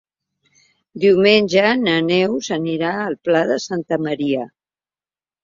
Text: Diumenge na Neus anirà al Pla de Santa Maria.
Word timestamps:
Diumenge 1.03 1.65
na 1.81 1.93
Neus 2.07 2.49
anirà 2.57 2.95
al 3.03 3.19
Pla 3.29 3.45
de 3.53 3.61
Santa 3.67 4.01
Maria. 4.09 4.49